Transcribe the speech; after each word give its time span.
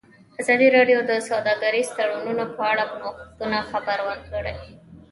ازادي 0.41 0.67
راډیو 0.77 0.99
د 1.09 1.11
سوداګریز 1.29 1.87
تړونونه 1.97 2.43
په 2.55 2.63
اړه 2.71 2.83
د 2.89 2.93
نوښتونو 3.03 3.57
خبر 3.71 3.97
ورکړی. 4.09 4.55